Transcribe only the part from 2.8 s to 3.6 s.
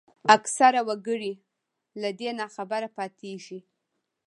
پاتېږي